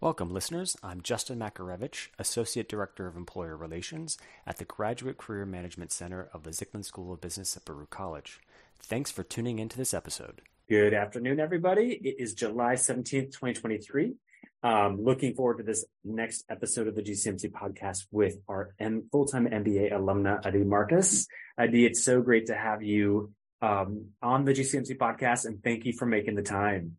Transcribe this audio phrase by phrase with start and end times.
[0.00, 0.76] Welcome, listeners.
[0.80, 6.44] I'm Justyn Makarewycz, Associate Director of Employer Relations at the Graduate Career Management Center of
[6.44, 8.38] the Zicklin School of Business at Baruch College.
[8.78, 10.42] Thanks for tuning into this episode.
[10.68, 11.94] Good afternoon, everybody.
[11.94, 14.14] It is July 17th, 2023.
[14.62, 19.48] Um, looking forward to this next episode of the GCMC podcast with our M- full-time
[19.48, 21.26] MBA alumna, Adi Markus.
[21.58, 25.92] Adi, it's so great to have you um, on the GCMC podcast, and thank you
[25.92, 26.98] for making the time.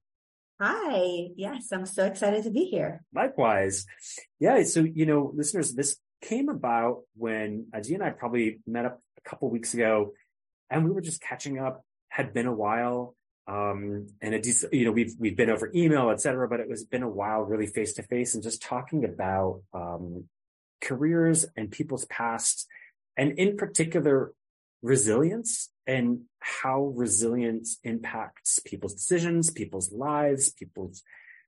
[0.61, 1.29] Hi.
[1.37, 3.01] Yes, I'm so excited to be here.
[3.13, 3.85] Likewise.
[4.39, 4.61] Yeah.
[4.63, 9.29] So, you know, listeners, this came about when Adi and I probably met up a
[9.29, 10.11] couple weeks ago
[10.69, 13.15] and we were just catching up, had been a while.
[13.47, 16.83] Um, and it, you know, we've, we've been over email, et cetera, but it was
[16.83, 20.25] been a while really face to face and just talking about, um,
[20.81, 22.67] careers and people's past
[23.17, 24.33] and in particular
[24.81, 31.01] resilience and how resilience impacts people's decisions, people's lives, people's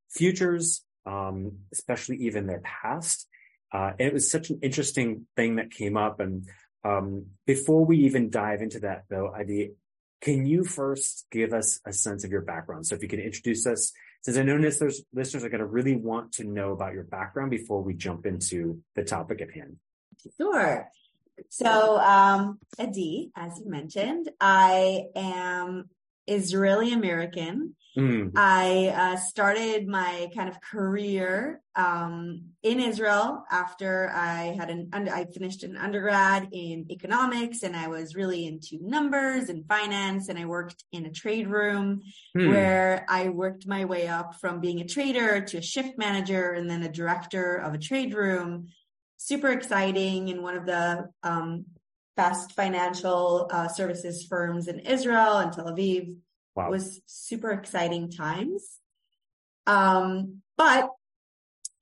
[0.09, 3.27] futures, um, especially even their past.
[3.71, 6.19] Uh, it was such an interesting thing that came up.
[6.19, 6.49] And
[6.83, 9.73] um, before we even dive into that, though, Adi,
[10.21, 12.87] can you first give us a sense of your background?
[12.87, 15.95] So if you can introduce us, since I know listeners, listeners are going to really
[15.95, 19.77] want to know about your background before we jump into the topic at hand.
[20.37, 20.89] Sure.
[21.49, 25.89] So, um, Adi, as you mentioned, I am
[26.27, 27.75] Israeli American.
[27.97, 28.31] Mm.
[28.37, 35.13] I uh, started my kind of career um, in Israel after I had an under,
[35.13, 40.39] I finished an undergrad in economics and I was really into numbers and finance and
[40.39, 42.01] I worked in a trade room
[42.35, 42.47] mm.
[42.47, 46.69] where I worked my way up from being a trader to a shift manager and
[46.69, 48.67] then a director of a trade room
[49.23, 51.63] super exciting and one of the um,
[52.17, 56.15] best financial uh, services firms in Israel and Tel Aviv.
[56.55, 56.67] Wow.
[56.67, 58.79] It was super exciting times.
[59.67, 60.89] Um, but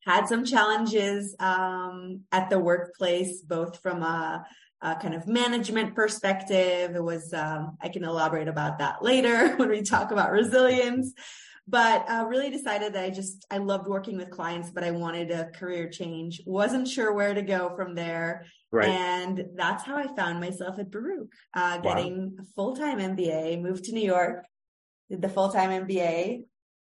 [0.06, 4.46] had some challenges um, at the workplace, both from a,
[4.82, 6.94] a, kind of management perspective.
[6.94, 11.14] It was, um, I can elaborate about that later when we talk about resilience
[11.70, 15.30] but uh, really decided that I just I loved working with clients, but I wanted
[15.30, 16.42] a career change.
[16.46, 18.90] wasn't sure where to go from there, right.
[18.90, 22.44] and that's how I found myself at Baruch, uh, getting wow.
[22.44, 23.62] a full time MBA.
[23.62, 24.46] Moved to New York,
[25.10, 26.46] did the full time MBA.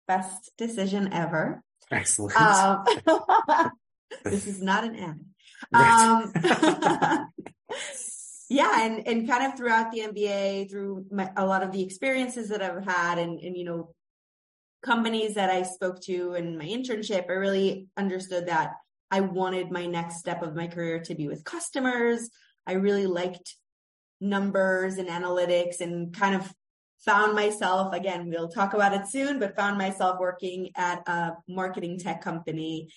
[0.07, 1.63] Best decision ever.
[1.91, 2.39] Excellent.
[2.39, 2.85] Um,
[4.23, 5.19] this is not an ad.
[5.73, 6.01] Right.
[6.01, 7.27] Um,
[8.49, 12.49] yeah, and and kind of throughout the MBA, through my, a lot of the experiences
[12.49, 13.93] that I've had, and and you know
[14.83, 18.73] companies that I spoke to in my internship, I really understood that
[19.09, 22.29] I wanted my next step of my career to be with customers.
[22.65, 23.55] I really liked
[24.21, 26.53] numbers and analytics and kind of
[27.03, 31.97] found myself again we'll talk about it soon but found myself working at a marketing
[31.97, 32.87] tech company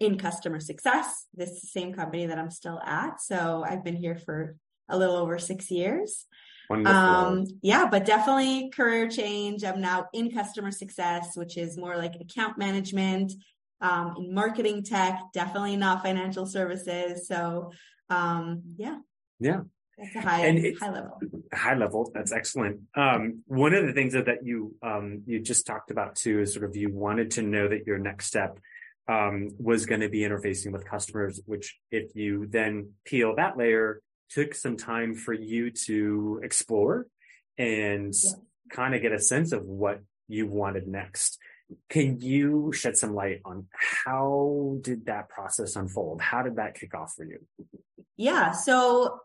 [0.00, 4.56] in customer success this same company that i'm still at so i've been here for
[4.88, 6.26] a little over six years
[6.70, 9.64] um, yeah, but definitely career change.
[9.64, 13.32] I'm now in customer success, which is more like account management,
[13.80, 17.26] um, in marketing tech, definitely not financial services.
[17.26, 17.72] So,
[18.10, 18.98] um, yeah.
[19.40, 19.60] Yeah.
[19.96, 21.20] That's a high, and high level.
[21.52, 22.10] High level.
[22.14, 22.82] That's excellent.
[22.94, 26.52] Um, one of the things that, that you, um, you just talked about too is
[26.52, 28.58] sort of you wanted to know that your next step
[29.08, 34.00] um, was going to be interfacing with customers, which if you then peel that layer,
[34.30, 37.06] took some time for you to explore
[37.56, 38.32] and yeah.
[38.70, 41.38] kind of get a sense of what you wanted next.
[41.88, 46.20] Can you shed some light on how did that process unfold?
[46.20, 47.38] How did that kick off for you?
[48.16, 48.52] Yeah.
[48.52, 49.20] So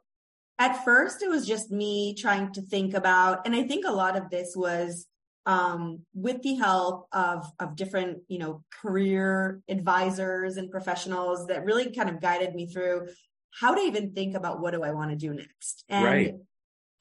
[0.59, 4.17] at first it was just me trying to think about, and I think a lot
[4.17, 5.07] of this was
[5.45, 11.91] um, with the help of of different you know career advisors and professionals that really
[11.91, 13.07] kind of guided me through
[13.59, 15.83] how to even think about what do I want to do next.
[15.89, 16.33] And right.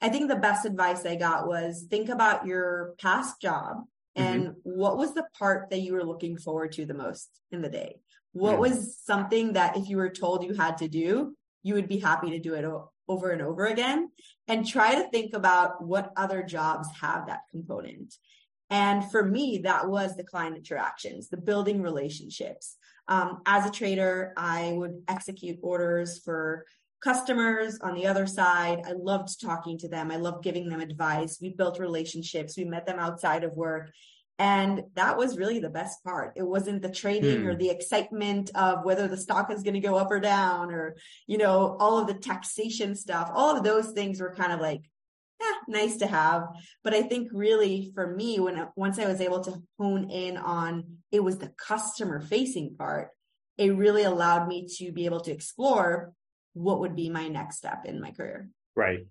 [0.01, 3.83] I think the best advice I got was think about your past job
[4.15, 4.59] and mm-hmm.
[4.63, 7.95] what was the part that you were looking forward to the most in the day?
[8.33, 11.99] What was something that if you were told you had to do, you would be
[11.99, 14.09] happy to do it o- over and over again?
[14.47, 18.15] And try to think about what other jobs have that component.
[18.71, 22.75] And for me, that was the client interactions, the building relationships,
[23.07, 26.65] um, as a trader, I would execute orders for
[27.03, 28.81] customers on the other side.
[28.85, 30.09] I loved talking to them.
[30.09, 31.39] I loved giving them advice.
[31.41, 32.57] We built relationships.
[32.57, 33.91] We met them outside of work.
[34.39, 36.33] And that was really the best part.
[36.35, 37.47] It wasn't the trading hmm.
[37.47, 40.95] or the excitement of whether the stock is going to go up or down or,
[41.27, 43.29] you know, all of the taxation stuff.
[43.33, 44.81] All of those things were kind of like,
[45.67, 46.43] nice to have.
[46.83, 50.97] But I think really for me, when once I was able to hone in on
[51.11, 53.09] it was the customer facing part,
[53.57, 56.13] it really allowed me to be able to explore
[56.53, 58.49] what would be my next step in my career.
[58.75, 59.05] Right.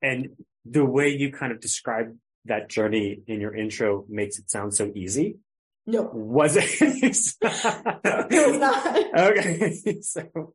[0.00, 0.30] And
[0.64, 4.90] the way you kind of described that journey in your intro makes it sound so
[4.94, 5.38] easy.
[5.86, 6.10] No.
[6.12, 6.80] Was it?
[7.02, 8.96] was not.
[9.16, 9.72] Okay.
[10.02, 10.54] So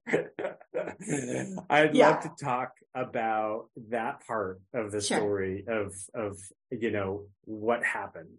[1.70, 2.10] I'd Yeah.
[2.10, 5.18] love to talk about that part of the Sure.
[5.20, 6.38] story of, of,
[6.72, 8.38] you know, what happened.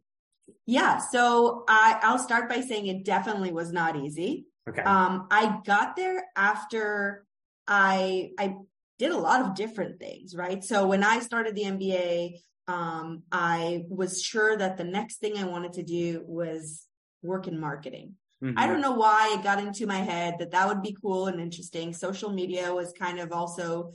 [0.66, 0.98] Yeah.
[0.98, 4.46] So I, I'll start by saying it definitely was not easy.
[4.68, 4.82] Okay.
[4.82, 7.24] Um, I got there after
[7.66, 8.56] I I
[8.98, 10.64] did a lot of different things, right?
[10.64, 15.44] So when I started the MBA, um, I was sure that the next thing I
[15.44, 16.86] wanted to do was
[17.22, 18.14] work in marketing.
[18.40, 18.68] I Mhm.
[18.68, 21.92] don't know why it got into my head that that would be cool and interesting.
[21.92, 23.92] Social media was kind of also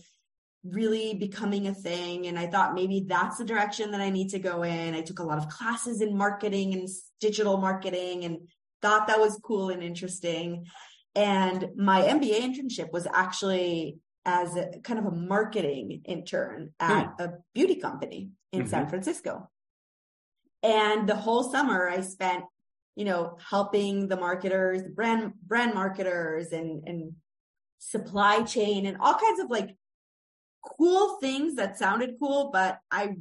[0.65, 2.27] really becoming a thing.
[2.27, 4.95] And I thought maybe that's the direction that I need to go in.
[4.95, 6.87] I took a lot of classes in marketing and
[7.19, 8.49] digital marketing and
[8.81, 10.65] thought that was cool and interesting.
[11.15, 17.33] And my MBA internship was actually as a kind of a marketing intern at a
[17.53, 19.49] beauty company in San Francisco.
[20.61, 22.45] And the whole summer I spent,
[22.95, 27.13] you know, helping the marketers, brand brand marketers and and
[27.79, 29.75] supply chain and all kinds of like
[30.77, 33.15] cool things that sounded cool, but I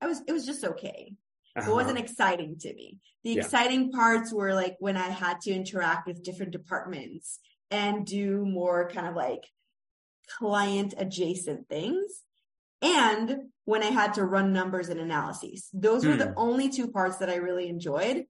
[0.00, 1.14] I was it was just okay.
[1.56, 1.72] It Uh-huh.
[1.74, 2.98] wasn't exciting to me.
[3.24, 3.42] The Yeah.
[3.42, 7.38] exciting parts were like when I had to interact with different departments
[7.70, 9.44] and do more kind of like
[10.28, 12.22] client adjacent things.
[12.80, 16.32] And when I had to run numbers and analyses, those were the Hmm.
[16.36, 18.26] only two parts that I really enjoyed.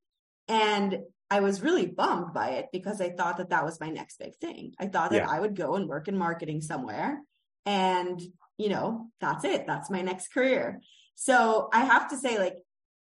[0.48, 0.98] And
[1.30, 4.36] I was really bummed by it because I thought that that was my next big
[4.36, 4.74] thing.
[4.78, 5.30] I thought that Yeah.
[5.30, 7.22] I would go and work in marketing somewhere
[7.64, 8.20] and,
[8.58, 9.66] you know, that's it.
[9.66, 10.80] That's my next career.
[11.14, 12.56] So I have to say, like,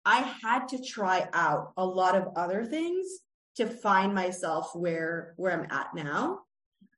[0.05, 3.07] I had to try out a lot of other things
[3.55, 6.39] to find myself where where I'm at now.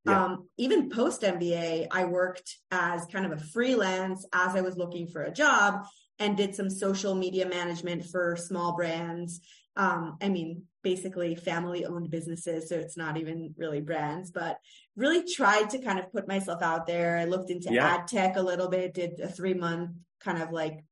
[0.05, 0.25] Yeah.
[0.25, 5.07] Um, even post MBA, I worked as kind of a freelance as I was looking
[5.07, 5.85] for a job
[6.19, 9.41] and did some social media management for small brands.
[9.77, 12.69] Um, I mean, basically family owned businesses.
[12.69, 14.57] So it's not even really brands, but
[14.95, 17.17] really tried to kind of put myself out there.
[17.17, 17.85] I looked into Yeah.
[17.85, 20.83] ad tech a little bit, did a three month kind of like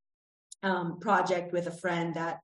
[0.63, 2.39] um, project with a friend that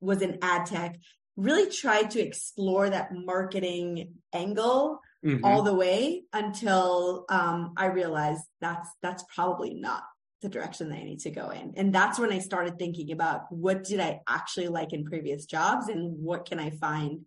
[0.00, 0.98] was in ad tech,
[1.36, 5.40] really tried to explore that marketing angle Mhm.
[5.44, 10.02] all the way until um, I realized that's that's probably not
[10.42, 11.74] the direction that I need to go in.
[11.76, 15.88] And that's when I started thinking about what did I actually like in previous jobs
[15.88, 17.22] and what can I find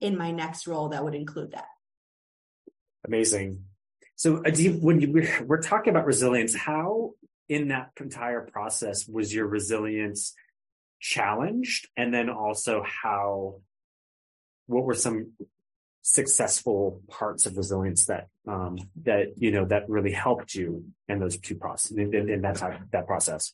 [0.00, 1.66] in my next role that would include that.
[3.06, 3.64] Amazing.
[4.16, 7.12] So, Adi, when you, we're talking about resilience, how
[7.48, 10.34] in that entire process was your resilience
[11.00, 11.88] challenged?
[11.96, 13.60] And then also how,
[14.66, 15.32] what were some
[16.02, 21.38] successful parts of resilience that, um, that, you know, that really helped you in those
[21.38, 23.52] two process, in, in, that time, that process?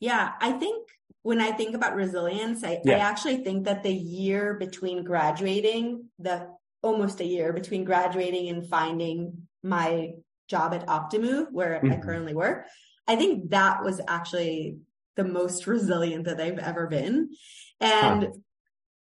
[0.00, 0.88] Yeah, I think
[1.22, 6.48] when I think about resilience, I, I actually think that the year between graduating, the
[6.82, 10.12] almost a year between graduating and finding my
[10.48, 12.02] job at Optimove, where I Mhm.
[12.02, 12.66] currently work,
[13.06, 14.78] I think that was actually
[15.16, 17.30] the most resilient that I've ever been.
[17.80, 18.28] And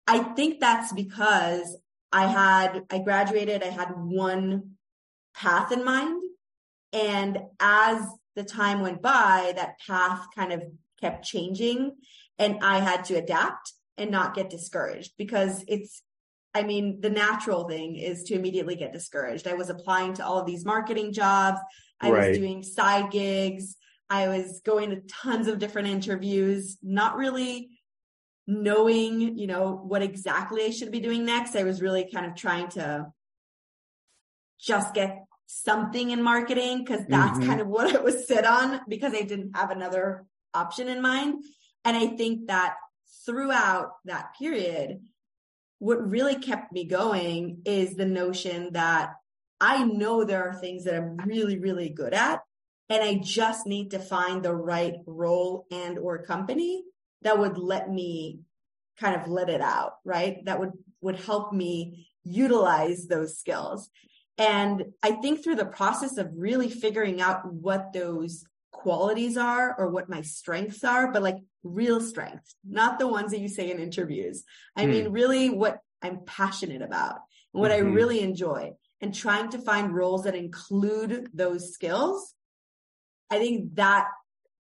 [0.06, 1.76] I think that's because
[2.10, 4.77] I had, I graduated, I had one
[5.38, 6.22] path in mind.
[6.92, 8.04] And as
[8.34, 10.62] the time went by, that path kind of
[11.00, 11.92] kept changing
[12.38, 16.02] and I had to adapt and not get discouraged because it's,
[16.54, 19.46] I mean, the natural thing is to immediately get discouraged.
[19.46, 21.58] I was applying to all of these marketing jobs.
[22.00, 22.30] I Right.
[22.30, 23.76] was doing side gigs.
[24.10, 27.70] I was going to tons of different interviews, not really
[28.46, 31.54] knowing, you know, what exactly I should be doing next.
[31.54, 33.12] I was really kind of trying to
[34.58, 37.46] just get something in marketing because that's Mhm.
[37.46, 41.42] kind of what I was set on because I didn't have another option in mind.
[41.84, 42.76] And I think that
[43.24, 45.00] throughout that period,
[45.78, 49.14] what really kept me going is the notion that
[49.60, 52.42] I know there are things that I'm really, really good at.
[52.90, 56.84] And I just need to find the right role and or company
[57.22, 58.40] that would let me
[59.00, 60.44] kind of let it out, right?
[60.44, 63.88] That would, would help me utilize those skills.
[64.38, 69.88] And I think through the process of really figuring out what those qualities are or
[69.88, 73.80] what my strengths are, but like real strengths, not the ones that you say in
[73.80, 74.44] interviews.
[74.76, 74.90] I Hmm.
[74.90, 77.16] mean, really what I'm passionate about,
[77.52, 77.94] and what I Mhm.
[77.94, 82.34] really enjoy, and trying to find roles that include those skills.
[83.30, 84.06] I think that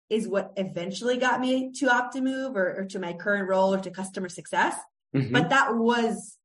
[0.09, 3.91] is what eventually got me to Optimove or, or to my current role or to
[3.91, 4.75] customer success.
[5.15, 5.33] Mm-hmm.
[5.33, 6.39] But that was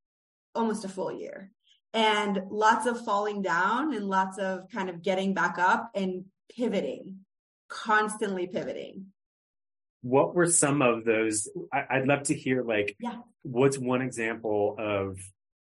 [0.54, 1.52] almost a full year
[1.94, 7.20] and lots of falling down and lots of kind of getting back up and pivoting,
[7.70, 9.08] constantly pivoting.
[10.02, 11.48] What were some of those?
[11.72, 13.18] I, would love to hear, like, yeah.
[13.44, 15.20] what's one example of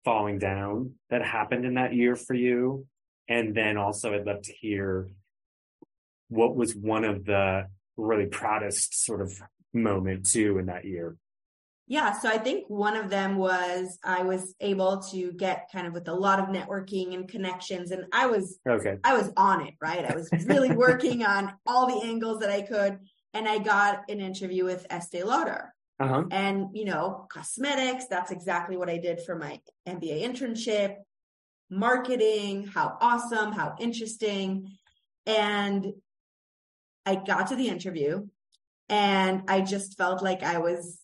[0.03, 2.85] falling down that happened in that year for you?
[3.29, 5.09] And then also, I'd love to hear
[6.29, 7.67] what was one of the
[7.97, 9.41] really proudest sort of
[9.73, 11.15] moment too in that year.
[11.87, 15.93] Yeah, so I think one of them was I was able to get kind of
[15.93, 18.97] with a lot of networking and connections and I was okay.
[19.03, 20.03] I was on it, right?
[20.03, 22.99] I was really working on all the angles that I could
[23.35, 25.73] and I got an interview with Estee Lauder.
[25.99, 26.23] Uh-huh.
[26.31, 30.95] And, you know, cosmetics, that's exactly what I did for my MBA internship.
[31.69, 34.77] Marketing, how awesome, how interesting.
[35.25, 35.93] And
[37.05, 38.27] I got to the interview
[38.89, 40.99] and I just felt like I was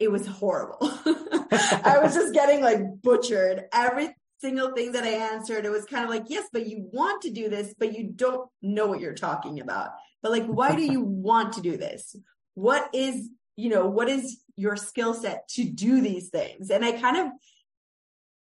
[0.00, 0.78] it was horrible.
[1.52, 3.64] I was just getting like butchered.
[3.72, 7.22] Every single thing that I answered, it was kind of like, yes, but you want
[7.22, 9.90] to do this, but you don't know what you're talking about.
[10.22, 12.16] But like, why do you want to do this?
[12.54, 16.70] What is, you know, what is your skill set to do these things?
[16.70, 17.26] And I kind of,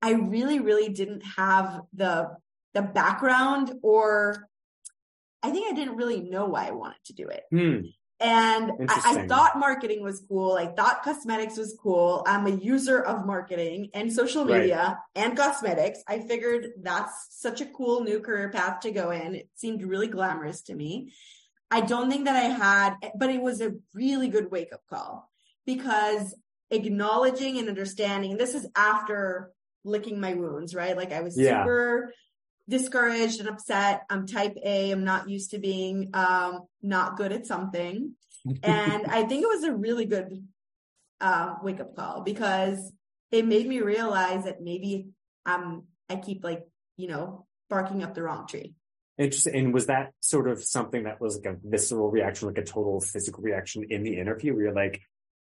[0.03, 2.35] I really, really didn't have the,
[2.75, 4.47] the background or
[5.43, 7.43] I think I didn't really know why I wanted to do it.
[7.51, 7.87] Hmm.
[8.21, 10.53] And I, I, thought marketing was cool.
[10.53, 12.23] I thought cosmetics was cool.
[12.27, 15.23] I'm a user of marketing and social media right.
[15.23, 16.03] and cosmetics.
[16.07, 19.33] I figured that's such a cool new career path to go in.
[19.33, 21.13] It seemed really glamorous to me.
[21.71, 25.27] I don't think that I had, but it was a really good wake up call
[25.65, 26.35] because
[26.69, 29.51] acknowledging and understanding, this is after
[29.83, 30.95] licking my wounds, right?
[30.95, 31.63] Like I was yeah.
[31.63, 32.13] super
[32.71, 34.03] discouraged and upset.
[34.09, 34.91] I'm type A.
[34.91, 38.13] I'm not used to being um, not good at something.
[38.63, 40.43] and I think it was a really good
[41.19, 42.91] uh, wake up call because
[43.31, 45.09] it made me realize that maybe
[45.45, 46.65] um, I keep like,
[46.97, 48.73] you know, barking up the wrong tree.
[49.17, 49.55] Interesting.
[49.55, 52.99] And was that sort of something that was like a visceral reaction, like a total
[52.99, 55.01] physical reaction in the interview where you're like,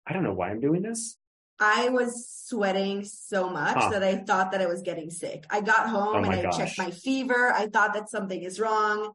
[0.06, 1.16] I don't know why I'm doing this?
[1.61, 3.90] I was sweating so much huh.
[3.90, 5.44] that I thought that I was getting sick.
[5.50, 6.56] I got home oh and I gosh.
[6.56, 7.52] checked my fever.
[7.52, 9.12] I thought that something is wrong.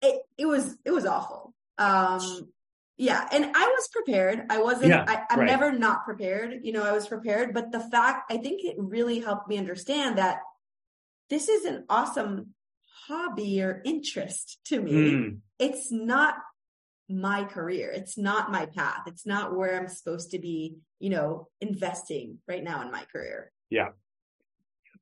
[0.00, 1.54] It it was it was awful.
[1.76, 2.48] Um
[2.96, 4.46] yeah, and I was prepared.
[4.50, 5.46] I wasn't yeah, I, am right.
[5.46, 6.60] never not prepared.
[6.64, 10.18] You know, I was prepared, but the fact I think it really helped me understand
[10.18, 10.38] that
[11.30, 12.54] this is an awesome
[13.06, 14.92] hobby or interest to me.
[14.92, 15.38] Mm.
[15.58, 16.34] It's not
[17.08, 17.90] my career.
[17.90, 19.02] It's not my path.
[19.06, 23.50] It's not where I'm supposed to be, you know, investing right now in my career.
[23.70, 23.90] Yeah.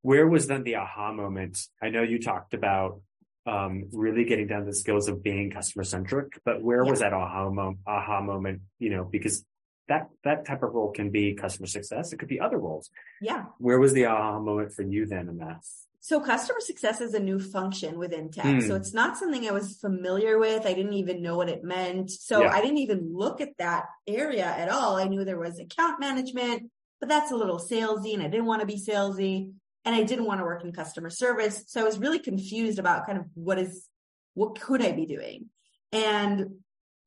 [0.03, 1.59] Where was then the aha moment?
[1.83, 3.01] I know you talked about
[3.47, 6.91] um, really getting down to the skills of being customer centric, but where yeah.
[6.91, 8.63] was that aha, mo- aha moment?
[8.79, 9.45] You know, because
[9.89, 12.13] that that type of role can be customer success.
[12.13, 12.91] It could be other roles.
[13.21, 13.45] Yeah.
[13.59, 15.65] Where was the aha moment for you then in that?
[16.07, 18.45] So customer success is a new function within tech.
[18.45, 18.63] Mm.
[18.63, 18.77] So hmm.
[18.77, 20.65] it's not something I was familiar with.
[20.65, 22.13] I didn't even know what it meant.
[22.13, 22.53] So yeah.
[22.53, 24.95] I didn't even look at that area at all.
[24.95, 26.71] I knew there was account management,
[27.01, 29.51] but that's a little salesy and I didn't want to be salesy
[29.85, 31.65] and I didn't want to work in customer service.
[31.67, 33.89] So I was really confused about kind of what is,
[34.35, 35.47] what could I be doing?
[35.91, 36.61] And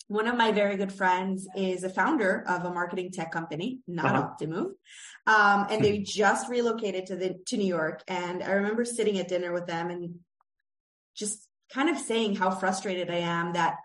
[0.10, 4.16] one of my very good friends is a founder of a marketing tech company, not
[4.16, 4.30] uh-huh.
[4.42, 4.72] Optimove.
[5.28, 6.04] Um, and they hmm.
[6.04, 8.02] just relocated to the, to New York.
[8.08, 10.16] And I remember sitting at dinner with them and
[11.16, 13.76] just kind of saying how frustrated I am that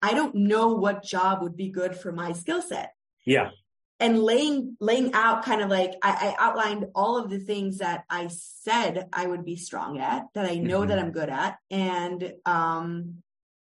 [0.00, 2.92] I don't know what job would be good for my skill set.
[3.26, 3.50] Yeah.
[3.98, 8.04] And laying, laying out kind of like I, I, outlined all of the things that
[8.08, 10.90] I said I would be strong at, that I know mm-hmm.
[10.90, 11.56] that I'm good at.
[11.70, 13.22] And, um,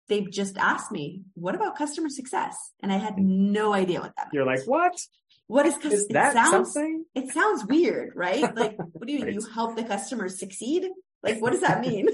[0.08, 2.56] they just asked me, what about customer success?
[2.82, 3.52] And I had hmm.
[3.52, 4.34] no idea what that meant.
[4.34, 4.98] You're like, what?
[5.46, 7.04] What is, is that sounds, something?
[7.14, 8.42] It sounds weird, right?
[8.56, 9.26] Like, what do you mean?
[9.26, 9.34] right.
[9.34, 10.88] You help the customers succeed?
[11.22, 12.08] Like, what does that mean?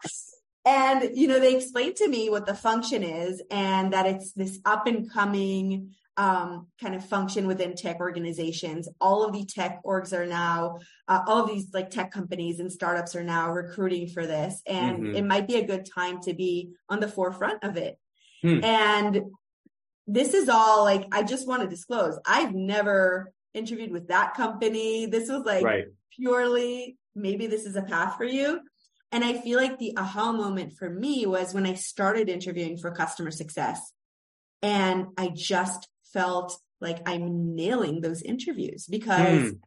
[0.64, 4.58] and, you know, they explained to me what the function is and that it's this
[4.64, 8.88] up and coming, um, kind of function within tech organizations.
[9.00, 10.78] All of the tech orgs are now,
[11.08, 14.62] uh, all of these like tech companies and startups are now recruiting for this.
[14.66, 15.16] And mm-hmm.
[15.16, 17.98] it might be a good time to be on the forefront of it.
[18.42, 18.62] Hmm.
[18.62, 19.22] And
[20.06, 25.06] this is all like, I just want to disclose, I've never interviewed with that company.
[25.06, 25.86] This was like right.
[26.14, 28.60] purely, maybe this is a path for you.
[29.10, 32.90] And I feel like the aha moment for me was when I started interviewing for
[32.90, 33.92] customer success.
[34.60, 39.58] And I just felt like I'm nailing those interviews because mm.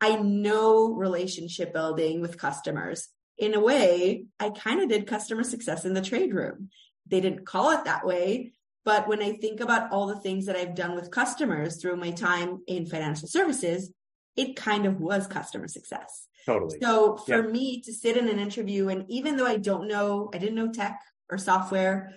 [0.00, 3.08] I know relationship building with customers.
[3.36, 6.70] In a way, I kind of did customer success in the trade room.
[7.06, 8.52] They didn't call it that way,
[8.84, 12.10] But when I think about all the things that I've done with customers through my
[12.12, 13.92] time in financial services,
[14.36, 16.28] it kind of was customer success.
[16.46, 16.78] Totally.
[16.80, 17.50] So for yep.
[17.50, 20.72] me to sit in an interview, and even though I don't know, I didn't know
[20.72, 22.14] tech or software,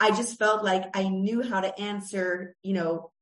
[0.00, 3.12] I just felt like I knew how to answer, you know,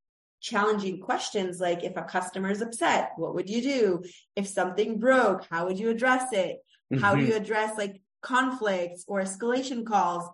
[0.41, 4.05] challenging questions like if a customer is upset, what would you do?
[4.37, 6.59] If something broke, how would you address it?
[6.93, 7.03] Mm-hmm.
[7.03, 7.43] How do you mm-hmm.
[7.43, 10.29] address like conflicts or escalation calls?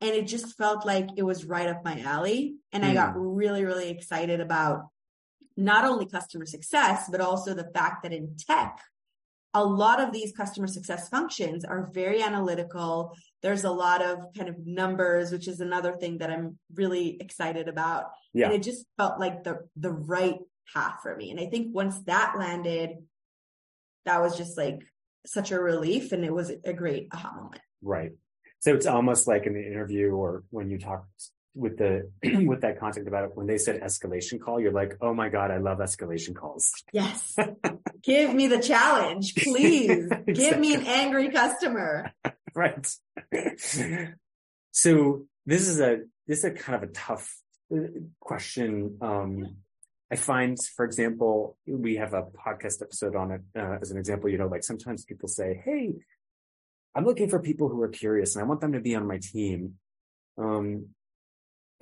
[0.00, 2.56] And it just felt like it was right up my alley.
[2.72, 2.90] And mm.
[2.90, 3.36] I got mm.
[3.36, 4.88] really, really excited about
[5.56, 8.80] not only customer success, but also the fact that in tech,
[9.54, 13.16] a lot of these customer success functions are very analytical.
[13.40, 17.68] There's a lot of kind of numbers, which is another thing that I'm really excited
[17.68, 18.06] about.
[18.32, 18.46] Yeah.
[18.46, 20.38] And it just felt like the the right
[20.72, 21.30] path for me.
[21.30, 22.90] And I think once that landed,
[24.06, 24.80] that was just like
[25.24, 27.62] such a relief and it was a great aha moment.
[27.80, 28.12] Right.
[28.60, 31.06] So it's almost like in the interview or when you talk
[31.54, 32.10] with the
[32.46, 35.50] with that content about it when they said escalation call you're like oh my god
[35.50, 36.72] i love escalation calls.
[36.92, 37.36] Yes.
[38.02, 39.90] Give me the challenge please.
[40.26, 40.34] Exactly.
[40.34, 42.12] give me an angry customer.
[42.56, 42.86] Right.
[44.70, 47.36] So this is a this is a kind of a tough
[47.74, 47.78] uh,
[48.20, 48.98] question.
[49.00, 49.56] Um
[50.12, 54.28] i find for example we have a podcast episode on it uh, as an example
[54.28, 55.94] you know like sometimes people say hey
[56.94, 59.18] i'm looking for people who are curious and i want them to be on my
[59.18, 59.74] team.
[60.36, 60.94] Um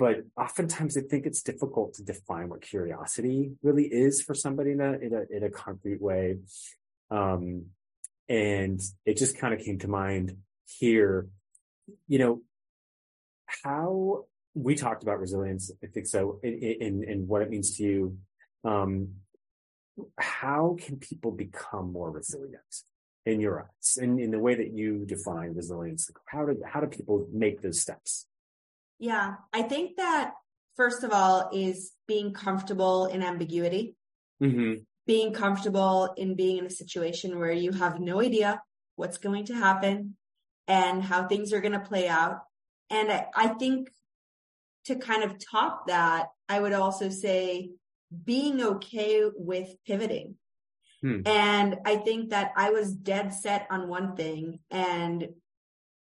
[0.02, 4.80] but oftentimes I think it's difficult to define what curiosity really is for somebody in
[4.80, 6.38] a in a, in a concrete way.
[7.12, 7.66] Um,
[8.28, 11.28] and it just kind of came to mind here,
[12.09, 12.40] you know,
[13.47, 15.71] how we talked about resilience.
[15.85, 18.18] I think so, in in, what it means to you.
[18.64, 18.94] Um,
[20.18, 22.73] how can people become more resilient
[23.25, 26.11] in your eyes, in, in the way that you define resilience?
[26.26, 28.26] How do how do people make those steps?
[29.02, 30.35] Yeah, I think that
[30.76, 33.97] first of all is being comfortable in ambiguity,
[34.40, 34.82] mm-hmm.
[35.09, 38.62] being comfortable in being in a situation where you have no idea
[38.94, 40.16] what's going to happen
[40.68, 42.43] and how things are going to play out.
[42.91, 43.91] And I, I think
[44.84, 47.71] to kind of top that, I would also say
[48.25, 50.36] being okay with pivoting.
[51.00, 51.23] Hmm.
[51.26, 55.26] And I think that I was dead set on one thing and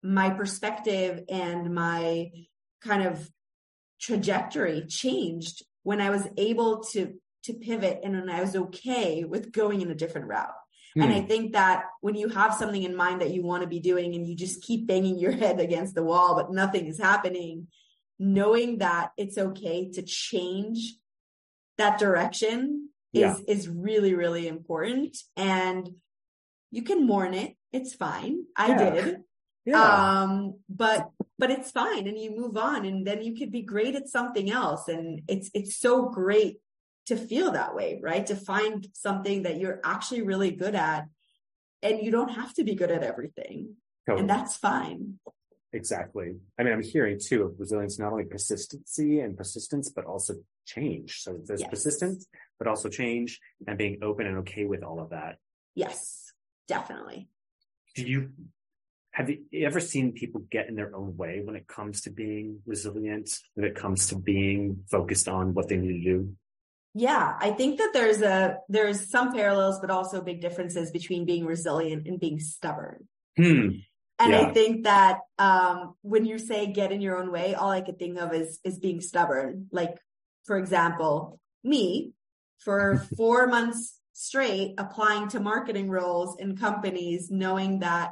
[0.04, 2.30] my perspective and my
[2.86, 3.30] kind of
[4.00, 9.52] trajectory changed when I was able to to pivot and when I was okay with
[9.52, 10.50] going in a different route.
[10.98, 11.04] Mm.
[11.04, 11.28] And I hmm.
[11.28, 14.26] think that when you have something in mind that you want to be doing and
[14.26, 17.68] you just keep banging your head against the wall, but nothing is happening,
[18.18, 20.96] knowing that it's okay to change
[21.78, 23.36] that direction is, yeah.
[23.48, 25.18] is really, really important.
[25.36, 25.90] And
[26.72, 27.56] you can mourn it.
[27.72, 28.46] It's fine.
[28.58, 28.90] I yeah.
[28.90, 29.18] did.
[29.68, 29.82] Yeah.
[29.82, 33.96] Um, but but it's fine and you move on and then you could be great
[33.96, 36.60] at something else and it's it's so great
[37.06, 38.26] to feel that way right?
[38.28, 41.06] To find something that you're actually really good at
[41.82, 43.76] and you don't have to be good at everything
[44.08, 44.22] totally.
[44.22, 45.20] and that's fine.
[45.74, 46.36] Exactly.
[46.58, 51.22] I mean i'm hearing too of resilience not only persistency and persistence but also change.
[51.22, 51.70] So there's yes.
[51.70, 55.38] persistence but also change and being open and okay with all of that.
[55.76, 56.32] Yes.
[56.68, 57.30] Definitely.
[57.96, 58.32] Do you
[59.16, 62.60] have you ever seen people get in their own way when it comes to being
[62.66, 66.36] resilient, when it comes to being focused on what they need to do?
[66.94, 71.46] Yeah, I think that there's a there's some parallels, but also big differences between being
[71.46, 73.08] resilient and being stubborn.
[73.38, 73.70] Hmm.
[74.20, 74.42] And yeah.
[74.42, 77.98] I think that um, when you say get in your own way, all I could
[77.98, 79.68] think of is is being stubborn.
[79.72, 79.96] Like,
[80.44, 82.12] for example, me
[82.60, 88.12] for four months straight applying to marketing roles in companies, knowing that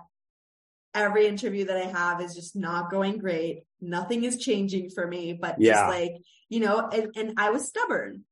[0.94, 3.64] every interview that I have is just not going great.
[3.82, 5.74] Nothing is changing for me, but yeah.
[5.74, 6.12] just like,
[6.50, 8.26] you know, and, and I was stubborn.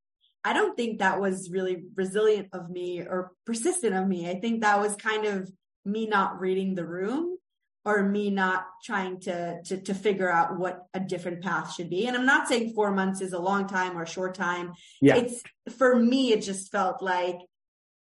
[0.44, 4.30] I don't think that was really resilient of me or persistent of me.
[4.30, 5.52] I think that was kind of
[5.86, 7.38] me not reading the room
[7.84, 12.08] or me not trying to, to, to figure out what a different path should be.
[12.08, 14.74] And I'm not saying four months is a long time or a short time.
[15.02, 15.18] Yeah.
[15.18, 15.42] It's
[15.78, 17.38] for me, it just felt like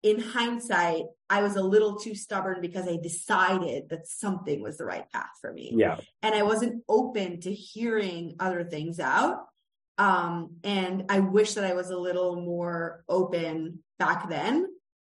[0.01, 4.85] in hindsight, I was a little too stubborn because I decided that something was the
[4.85, 5.73] right path for me.
[5.75, 5.97] Yeah.
[6.21, 9.47] And I wasn't open to hearing other things out.
[9.97, 14.67] Um, and I wish that I was a little more open back then,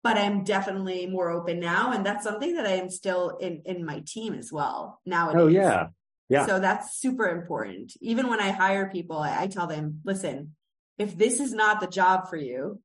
[0.03, 1.93] but I'm definitely more open now.
[1.93, 5.43] And that's something that I am still in, in my team as well nowadays.
[5.43, 5.89] Oh, yeah.
[6.31, 6.47] Yeah.
[6.47, 7.93] So that's super important.
[8.01, 10.55] Even when I hire people, I, I tell them, listen,
[10.97, 12.81] if this is not the job for you,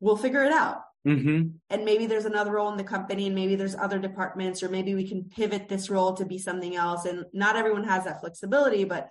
[0.00, 1.48] we'll figure it out Mm-hmm.
[1.68, 4.94] And maybe there's another role in the company, and maybe there's other departments, or maybe
[4.94, 7.04] we can pivot this role to be something else.
[7.04, 9.10] And not everyone has that flexibility, but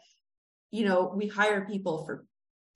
[0.71, 2.25] you know, we hire people for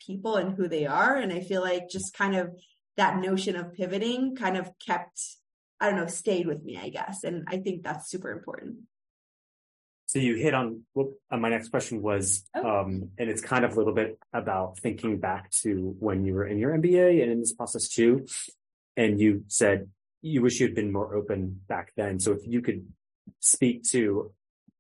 [0.06, 1.16] people and who they are.
[1.16, 2.54] And I feel like just kind of
[2.98, 5.22] that notion of pivoting kind of kept,
[5.80, 7.24] I don't know, stayed with me, I guess.
[7.24, 8.78] And I think that's super important.
[10.08, 12.82] So you hit on well, uh, my next question was, oh.
[12.82, 16.46] um, and it's kind of a little bit about thinking back to when you were
[16.46, 18.26] in your MBA and in this process too.
[18.98, 19.90] And you said
[20.22, 22.20] you wish you had been more open back then.
[22.20, 22.88] So if you could
[23.40, 24.32] speak to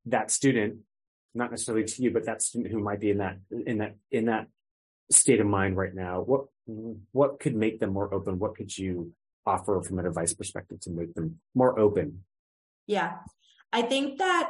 [0.06, 0.78] that student,
[1.36, 4.25] not necessarily to you, but that student who might be in that in that in
[4.25, 4.47] that
[5.12, 6.45] state of mind right now, what
[7.12, 8.39] what could make them more open?
[8.39, 9.13] What could you
[9.45, 12.23] offer from an advice perspective to make them more open?
[12.88, 13.17] Yeah.
[13.71, 14.49] I think that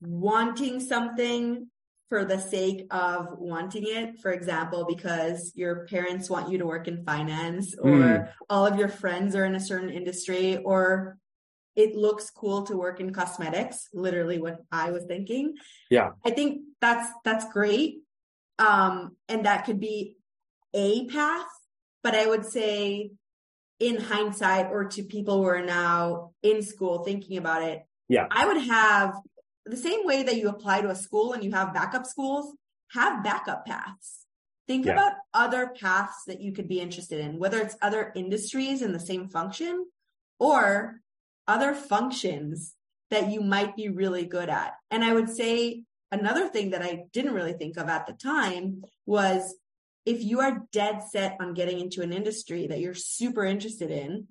[0.00, 1.68] wanting something
[2.08, 6.86] for the sake of wanting it, for example, because your parents want you to work
[6.86, 8.32] in finance or mm.
[8.48, 11.18] all of your friends are in a certain industry or
[11.74, 15.54] it looks cool to work in cosmetics, literally what I was thinking.
[15.90, 16.10] Yeah.
[16.24, 17.98] I think that's that's great.
[18.58, 20.16] Um and that could be
[20.72, 21.48] a path,
[22.02, 23.10] but I would say
[23.78, 28.26] in hindsight or to people who are now in school thinking about it, yeah.
[28.30, 29.14] I would have
[29.66, 32.54] the same way that you apply to a school and you have backup schools,
[32.92, 34.26] have backup paths.
[34.66, 34.92] Think yeah.
[34.92, 39.00] about other paths that you could be interested in, whether it's other industries in the
[39.00, 39.86] same function
[40.38, 41.00] or
[41.46, 42.74] other functions
[43.10, 44.74] that you might be really good at.
[44.90, 48.82] And I would say another thing that I didn't really think of at the time
[49.04, 49.54] was
[50.04, 54.28] if you are dead set on getting into an industry that you're super interested in,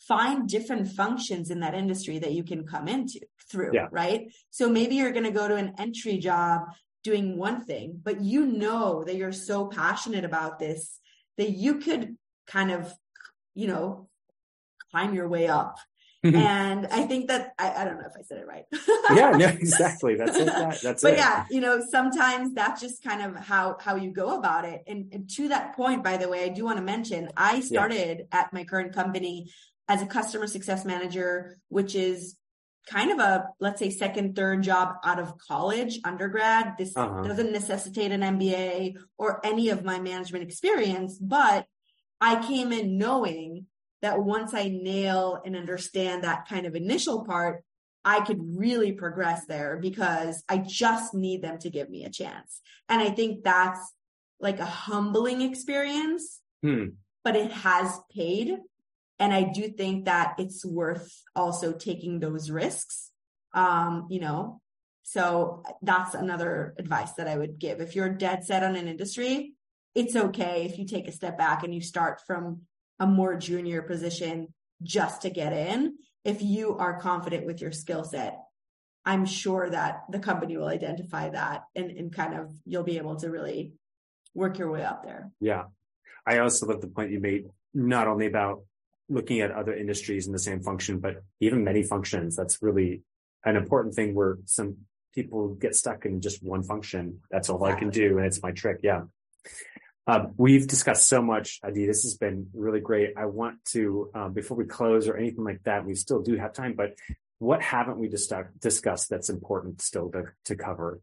[0.00, 3.86] find different functions in that industry that you can come into through, yeah.
[3.90, 4.32] right?
[4.50, 6.62] So maybe you're going to go to an entry job
[7.04, 10.98] doing one thing, but you know that you're so passionate about this
[11.36, 12.92] that you could kind of,
[13.54, 14.08] you know,
[14.90, 15.76] climb your way up.
[16.22, 18.64] And I think that I, I, don't know if I said it right.
[19.10, 20.16] yeah, no, exactly.
[20.16, 20.44] That's it.
[20.44, 21.18] That, that's but it.
[21.18, 24.82] yeah, you know, sometimes that's just kind of how how you go about it.
[24.86, 28.18] And, and to that point, by the way, I do want to mention I started
[28.18, 28.38] yeah.
[28.38, 29.50] at my current company
[29.90, 32.36] as a customer success manager, which is
[32.88, 36.76] kind of a, let's say, second, third job out of college, undergrad.
[36.78, 37.22] This uh-huh.
[37.22, 41.66] doesn't necessitate an MBA or any of my management experience, but
[42.20, 43.66] I came in knowing
[44.00, 47.64] that once I nail and understand that kind of initial part,
[48.04, 52.60] I could really progress there because I just need them to give me a chance.
[52.88, 53.92] And I think that's
[54.38, 56.90] like a humbling experience, hmm.
[57.24, 58.56] but it has paid
[59.20, 63.10] and I do think that it's worth also taking those risks.
[63.52, 64.60] Um, you know,
[65.02, 67.80] so that's another advice that I would give.
[67.80, 69.52] If you're dead set on an industry,
[69.94, 72.62] it's okay if you take a step back and you start from
[72.98, 75.96] a more junior position just to get in.
[76.24, 78.38] If you are confident with your skill set,
[79.04, 83.16] I'm sure that the company will identify that and, and kind of you'll be able
[83.16, 83.72] to really
[84.34, 85.30] work your way up there.
[85.40, 85.64] Yeah.
[86.26, 88.62] I also love the point you made, not only about
[89.10, 92.36] looking at other industries in the same function, but even many functions.
[92.36, 93.02] That's really
[93.44, 94.76] an important thing where some
[95.14, 97.20] people get stuck in just one function.
[97.30, 97.76] That's all exactly.
[97.76, 98.18] I can do.
[98.18, 98.78] And it's my trick.
[98.82, 99.02] Yeah.
[100.06, 101.86] Uh, we've discussed so much, Adi.
[101.86, 103.14] This has been really great.
[103.16, 106.52] I want to, um, before we close or anything like that, we still do have
[106.52, 106.94] time, but
[107.38, 111.00] what haven't we just discussed that's important still to, to cover?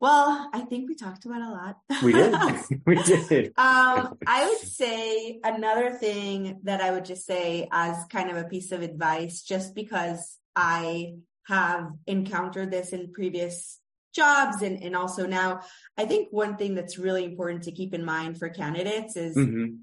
[0.00, 1.76] Well, I think we talked about a lot.
[2.02, 2.34] We did.
[2.86, 3.46] we did.
[3.56, 8.44] um, I would say another thing that I would just say as kind of a
[8.44, 11.14] piece of advice, just because I
[11.46, 13.80] have encountered this in previous
[14.14, 15.60] jobs and, and also now,
[15.98, 19.76] I think one thing that's really important to keep in mind for candidates is mm-hmm.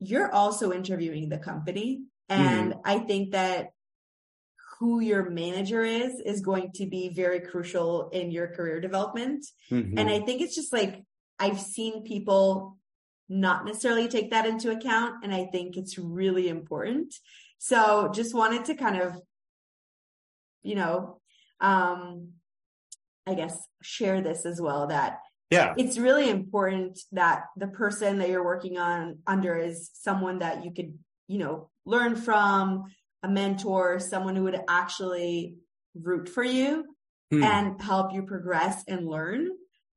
[0.00, 2.02] you're also interviewing the company.
[2.28, 2.80] And mm-hmm.
[2.84, 3.70] I think that
[4.80, 9.46] who your manager is is going to be very crucial in your career development.
[9.70, 9.98] Mm-hmm.
[9.98, 11.04] And I think it's just like
[11.38, 12.78] I've seen people
[13.28, 15.22] not necessarily take that into account.
[15.22, 17.14] And I think it's really important.
[17.58, 19.14] So just wanted to kind of,
[20.62, 21.20] you know,
[21.60, 22.30] um,
[23.26, 28.28] I guess share this as well that yeah it's really important that the person that
[28.28, 32.84] you're working on under is someone that you could you know learn from
[33.22, 35.56] a mentor, someone who would actually
[35.94, 36.84] root for you
[37.30, 37.42] hmm.
[37.42, 39.48] and help you progress and learn.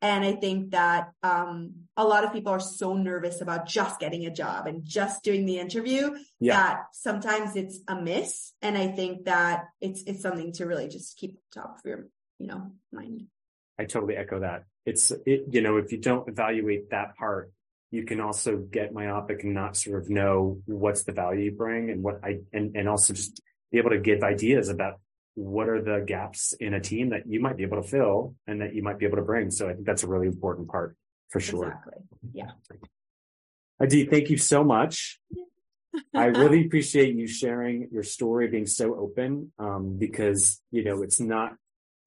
[0.02, 4.26] And I think that um, a lot of people are so nervous about just getting
[4.26, 6.58] a job and just doing the interview yeah.
[6.58, 8.52] that sometimes it's a miss.
[8.62, 12.08] And I think that it's it's something to really just keep top of your
[12.38, 13.28] you know mind.
[13.80, 14.66] I totally echo that.
[14.86, 17.54] It's it you know if you don't evaluate that part,
[17.94, 21.92] you can also get myopic and not sort of know what's the value you bring
[21.92, 23.40] and what I, and, and also just
[23.72, 25.00] be able to give ideas about
[25.36, 28.62] what are the gaps in a team that you might be able to fill and
[28.62, 29.52] that you might be able to bring.
[29.52, 30.98] So I think that's a really important part
[31.30, 31.68] for sure.
[31.68, 32.04] Exactly.
[32.34, 32.52] Yeah.
[33.80, 35.20] Adi, thank you so much.
[36.16, 41.20] I really appreciate you sharing your story, being so open, um, because, you know, it's
[41.20, 41.54] not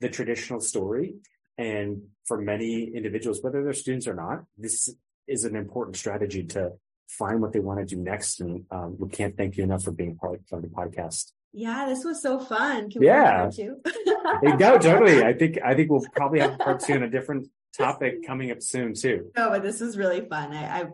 [0.01, 1.15] the traditional story.
[1.57, 4.91] And for many individuals, whether they're students or not, this
[5.29, 6.73] is an important strategy to
[7.09, 8.41] find what they want to do next.
[8.41, 11.33] And um, we can't thank you enough for being part of the podcast.
[11.53, 12.91] Yeah, this was so fun.
[12.91, 13.51] Can yeah,
[14.43, 15.23] no, totally.
[15.23, 18.61] I think I think we'll probably have part two on a different topic coming up
[18.61, 19.31] soon too.
[19.37, 20.53] No, but this was really fun.
[20.53, 20.85] I, I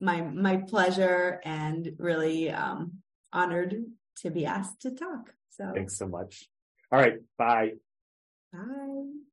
[0.00, 2.98] my my pleasure and really um,
[3.32, 3.82] honored
[4.16, 5.32] to be asked to talk.
[5.50, 6.48] So thanks so much.
[6.92, 7.72] All right, bye.
[8.52, 9.29] Bye.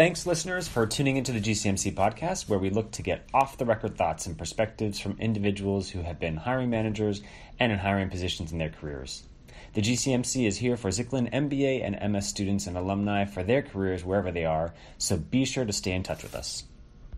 [0.00, 3.66] Thanks, listeners, for tuning into the GCMC podcast, where we look to get off the
[3.66, 7.20] record thoughts and perspectives from individuals who have been hiring managers
[7.58, 9.24] and in hiring positions in their careers.
[9.74, 14.02] The GCMC is here for Zicklin MBA and MS students and alumni for their careers
[14.02, 16.64] wherever they are, so be sure to stay in touch with us.